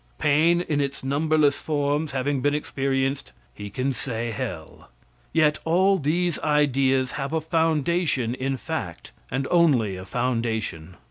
Pain, 0.17 0.61
in 0.61 0.81
its 0.81 1.03
numberless 1.03 1.61
forms, 1.61 2.11
having 2.11 2.41
been 2.41 2.55
experienced, 2.55 3.33
he 3.53 3.69
can 3.69 3.93
say, 3.93 4.31
hell. 4.31 4.89
Yet 5.31 5.59
all 5.63 5.99
these 5.99 6.39
ideas 6.39 7.11
have 7.21 7.33
a 7.33 7.39
foundation 7.39 8.33
in 8.33 8.57
fact, 8.57 9.11
and 9.29 9.47
only 9.51 9.95
a 9.97 10.05
foundation. 10.05 10.97